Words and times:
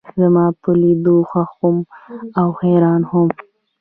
زما 0.19 0.45
پۀ 0.61 0.71
لیدو 0.81 1.15
خوښ 1.29 1.49
هم 1.61 1.75
و 1.85 1.85
او 2.41 2.47
حیران 2.61 3.01
هم. 3.11 3.27